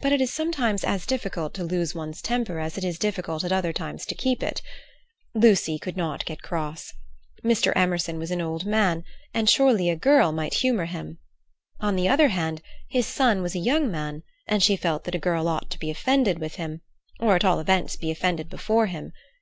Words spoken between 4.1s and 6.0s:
keep it. Lucy could